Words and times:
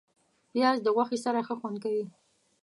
پیاز 0.51 0.77
د 0.83 0.87
غوښې 0.95 1.17
سره 1.25 1.39
ښه 1.47 1.55
خوند 1.59 1.77
کوي 1.83 2.05